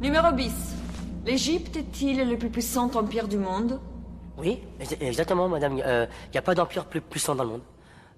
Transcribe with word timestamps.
Numéro 0.00 0.32
bis. 0.32 0.52
L'Égypte 1.26 1.76
est-il 1.76 2.28
le 2.28 2.38
plus 2.38 2.50
puissant 2.50 2.90
empire 2.94 3.28
du 3.28 3.36
monde? 3.36 3.80
Oui, 4.38 4.60
ex- 4.80 4.96
exactement, 5.00 5.48
madame. 5.48 5.76
Il 5.78 6.08
n'y 6.32 6.38
a 6.38 6.42
pas 6.42 6.54
d'empire 6.54 6.86
plus 6.86 7.00
puissant 7.00 7.34
dans 7.34 7.44
le 7.44 7.50
monde. 7.50 7.62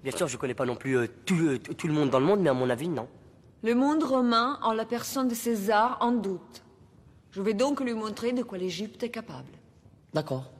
Bien 0.03 0.15
sûr, 0.15 0.27
je 0.27 0.37
connais 0.37 0.53
pas 0.53 0.65
non 0.65 0.75
plus 0.75 0.97
euh, 0.97 1.07
tout, 1.25 1.35
euh, 1.35 1.57
tout 1.59 1.87
le 1.87 1.93
monde 1.93 2.09
dans 2.09 2.19
le 2.19 2.25
monde, 2.25 2.39
mais 2.41 2.49
à 2.49 2.53
mon 2.53 2.69
avis, 2.69 2.87
non. 2.89 3.07
Le 3.63 3.75
monde 3.75 4.03
romain, 4.03 4.59
en 4.61 4.73
la 4.73 4.85
personne 4.85 5.27
de 5.27 5.35
César, 5.35 5.97
en 6.01 6.11
doute. 6.11 6.63
Je 7.31 7.41
vais 7.41 7.53
donc 7.53 7.79
lui 7.79 7.93
montrer 7.93 8.31
de 8.33 8.43
quoi 8.43 8.57
l'Égypte 8.57 9.01
est 9.03 9.09
capable. 9.09 9.51
D'accord, 10.13 10.51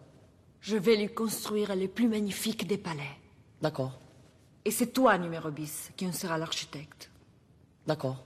Je 0.61 0.75
vais 0.77 0.95
lui 0.95 1.07
construire 1.13 1.75
les 1.75 1.87
plus 1.87 2.07
magnifiques 2.07 2.65
des 2.67 2.77
palais. 2.77 3.15
d'accord, 3.61 3.99
Et 4.65 4.71
c'est 4.71 4.87
toi, 4.87 5.17
numéro 5.17 5.51
bis, 5.51 5.91
qui 5.95 6.07
en 6.07 6.11
sera 6.13 6.37
l'architecte. 6.37 7.09
d'accord. 7.87 8.17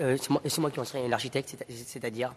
Euh, 0.00 0.16
c'est 0.20 0.30
moi, 0.30 0.40
c'est 0.46 0.60
moi 0.60 0.70
qui 0.70 0.80
en 0.80 0.84
serai 0.84 1.06
l'architecte, 1.08 1.54
c'est- 1.68 1.74
c'est-à-dire 1.86 2.34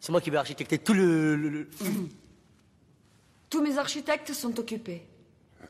C'est 0.00 0.10
moi 0.10 0.20
qui 0.20 0.30
vais 0.30 0.36
architecter 0.38 0.78
tout 0.78 0.94
le... 0.94 1.36
le- 1.36 1.48
le- 1.48 1.70
Tous 3.50 3.62
mes 3.62 3.78
architectes 3.78 4.32
sont 4.32 4.58
occupés. 4.58 5.06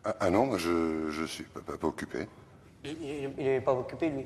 Ah, 0.05 0.17
ah 0.21 0.31
non, 0.31 0.47
moi 0.47 0.59
je, 0.59 1.11
je 1.11 1.25
suis 1.25 1.45
pas, 1.45 1.61
pas- 1.61 1.77
pas 1.77 1.87
occupé. 1.89 2.27
Il 2.85 3.31
n'est 3.37 3.61
pas 3.61 3.75
occupé, 3.75 4.09
lui. 4.11 4.25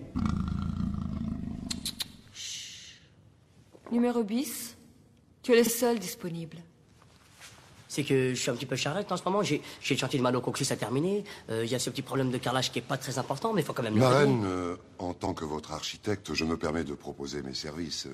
Numéro 3.90 4.22
bis, 4.24 4.76
tu 5.42 5.52
es 5.52 5.56
le 5.56 5.64
seul 5.64 5.98
disponible. 5.98 6.58
C'est 7.96 8.04
que 8.04 8.34
je 8.34 8.38
suis 8.38 8.50
un 8.50 8.54
petit 8.54 8.66
peu 8.66 8.76
charrette 8.76 9.10
en 9.10 9.16
ce 9.16 9.24
moment. 9.24 9.42
J'ai 9.42 9.62
j'ai 9.80 9.94
le 9.94 9.98
chantier 10.00 10.18
de 10.18 10.22
Malo 10.22 10.42
Conclus 10.42 10.66
à 10.70 10.76
terminer. 10.76 11.24
Euh, 11.48 11.64
Il 11.64 11.70
y 11.70 11.74
a 11.74 11.78
ce 11.78 11.88
petit 11.88 12.02
problème 12.02 12.30
de 12.30 12.36
carrelage 12.36 12.70
qui 12.70 12.78
est 12.78 12.82
pas 12.82 12.98
très 12.98 13.18
important, 13.18 13.54
mais 13.54 13.62
il 13.62 13.64
faut 13.64 13.72
quand 13.72 13.82
même 13.82 13.94
le 13.94 14.00
Ma 14.00 14.10
régler. 14.10 14.24
reine, 14.34 14.44
euh, 14.44 14.76
en 14.98 15.14
tant 15.14 15.32
que 15.32 15.46
votre 15.46 15.72
architecte, 15.72 16.34
je 16.34 16.44
me 16.44 16.58
permets 16.58 16.84
de 16.84 16.92
proposer 16.92 17.40
mes 17.40 17.54
services. 17.54 18.06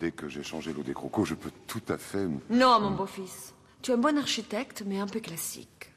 Dès 0.00 0.12
que 0.12 0.30
j'ai 0.30 0.42
changé 0.42 0.72
l'eau 0.72 0.82
des 0.82 0.94
crocos, 0.94 1.26
je 1.26 1.34
peux 1.34 1.50
tout 1.66 1.82
à 1.90 1.98
fait... 1.98 2.26
Non, 2.48 2.80
mon 2.80 2.92
beau-fils. 2.92 3.52
Tu 3.82 3.90
es 3.90 3.94
un 3.94 3.98
bon 3.98 4.16
architecte, 4.16 4.82
mais 4.86 4.98
un 4.98 5.06
peu 5.06 5.20
classique. 5.20 5.92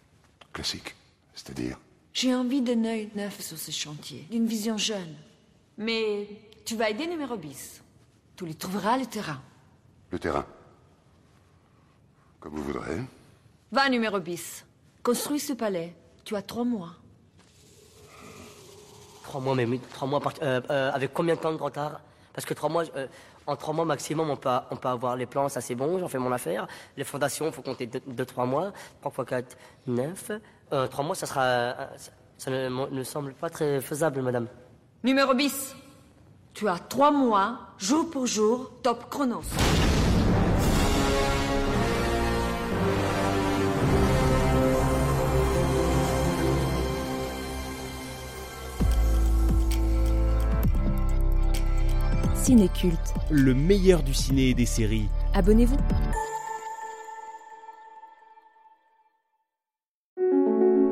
Classique. 0.52 0.94
C'est-à-dire 1.36 1.80
J'ai 2.12 2.36
envie 2.36 2.62
d'un 2.62 2.84
œil 2.84 3.10
neuf 3.16 3.40
sur 3.40 3.58
ce 3.58 3.72
chantier, 3.72 4.28
d'une 4.30 4.45
vision 4.45 4.78
jeune. 4.78 5.16
Mais 5.78 6.28
tu 6.66 6.76
vas 6.76 6.90
aider 6.90 7.08
numéro 7.08 7.38
bis. 7.38 7.82
Tu 8.36 8.44
lui 8.45 8.56
trouveras 8.56 8.98
le 8.98 9.06
terrain. 9.06 9.42
le 10.12 10.20
terrain. 10.20 10.45
Comme 12.40 12.56
vous 12.56 12.64
voudrez. 12.64 13.02
Va, 13.72 13.90
numéro 13.90 14.20
bis. 14.20 14.66
Construis 15.04 15.40
ce 15.40 15.54
palais. 15.54 15.94
Tu 16.24 16.36
as 16.36 16.42
trois 16.42 16.64
mois. 16.64 16.92
Trois 19.24 19.42
mois, 19.42 19.56
mais 19.56 19.66
oui, 19.66 19.80
trois 19.94 20.08
mois, 20.08 20.20
par- 20.22 20.34
euh, 20.42 20.62
euh, 20.70 20.92
avec 20.94 21.14
combien 21.14 21.36
de 21.36 21.40
temps 21.40 21.52
de 21.54 21.62
retard? 21.62 22.00
Parce 22.34 22.46
que 22.46 22.54
trois 22.54 22.70
mois, 22.70 22.84
euh, 22.96 23.08
en 23.46 23.56
trois 23.56 23.74
mois 23.74 23.84
maximum, 23.86 24.30
on 24.30 24.38
peut, 24.38 24.50
on 24.72 24.76
peut 24.78 24.88
avoir 24.88 25.16
les 25.16 25.26
plans, 25.26 25.50
ça 25.50 25.60
c'est 25.60 25.76
bon, 25.76 26.00
j'en 26.00 26.08
fais 26.08 26.18
mon 26.20 26.32
affaire. 26.32 26.68
Les 26.96 27.04
fondations, 27.04 27.48
il 27.48 27.52
faut 27.52 27.62
compter 27.62 27.88
deux, 27.88 28.02
deux, 28.06 28.26
trois 28.26 28.46
mois. 28.46 28.72
Trois 29.02 29.12
fois 29.12 29.26
quatre, 29.26 29.58
neuf. 29.86 30.32
Euh, 30.72 30.88
trois 30.88 31.04
mois, 31.04 31.16
ça 31.16 31.26
sera, 31.26 31.42
euh, 31.44 31.74
ça, 32.38 32.52
ne 32.52 32.70
me 32.70 32.88
ne 32.90 33.04
semble 33.04 33.34
pas 33.34 33.50
très 33.50 33.82
faisable, 33.82 34.22
madame. 34.22 34.48
Numéro 35.04 35.34
bis. 35.34 35.76
Tu 36.54 36.68
as 36.68 36.80
trois 36.80 37.12
mois, 37.12 37.60
jour 37.78 38.10
pour 38.10 38.28
jour, 38.28 38.72
top 38.82 39.10
chronos. 39.10 39.44
Cinéculte. 52.48 53.14
Le 53.30 53.53
meilleur 53.53 54.03
du 54.03 54.14
ciné 54.14 54.52
et 54.52 54.53
des 54.53 54.66
séries. 54.66 55.09
Abonnez-vous. 55.34 55.76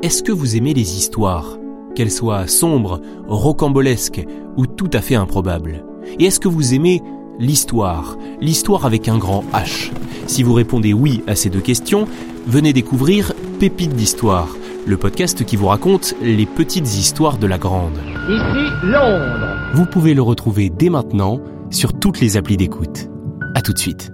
Est-ce 0.02 0.22
que 0.22 0.32
vous 0.32 0.56
aimez 0.56 0.74
les 0.74 0.98
histoires 0.98 1.56
Qu'elles 1.94 2.10
soient 2.10 2.46
sombres, 2.46 3.00
rocambolesques 3.26 4.22
ou 4.58 4.66
tout 4.66 4.90
à 4.92 5.00
fait 5.00 5.14
improbables? 5.14 5.82
Et 6.18 6.26
est-ce 6.26 6.40
que 6.40 6.48
vous 6.48 6.74
aimez 6.74 7.00
l'histoire 7.38 8.18
L'histoire 8.38 8.84
avec 8.84 9.08
un 9.08 9.16
grand 9.16 9.42
H? 9.54 9.92
Si 10.26 10.42
vous 10.42 10.52
répondez 10.52 10.92
oui 10.92 11.22
à 11.26 11.34
ces 11.36 11.48
deux 11.48 11.62
questions, 11.62 12.06
venez 12.46 12.74
découvrir 12.74 13.32
Pépites 13.58 13.96
d'Histoire, 13.96 14.54
le 14.84 14.98
podcast 14.98 15.42
qui 15.46 15.56
vous 15.56 15.68
raconte 15.68 16.16
les 16.20 16.44
petites 16.44 16.98
histoires 16.98 17.38
de 17.38 17.46
la 17.46 17.56
grande. 17.56 17.98
Ici 18.28 18.72
Londres. 18.82 19.56
Vous 19.72 19.86
pouvez 19.86 20.12
le 20.12 20.20
retrouver 20.20 20.68
dès 20.68 20.90
maintenant 20.90 21.40
sur 21.70 21.96
toutes 21.96 22.20
les 22.20 22.36
applis 22.36 22.56
d'écoute. 22.56 23.08
À 23.54 23.62
tout 23.62 23.72
de 23.72 23.78
suite. 23.78 24.10